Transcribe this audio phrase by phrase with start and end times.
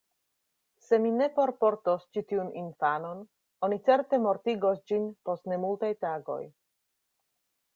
[0.83, 3.21] "Se mi ne forportos ĉi tiun infanon,
[3.67, 6.41] oni certe mortigos ĝin post nemultaj tagoj.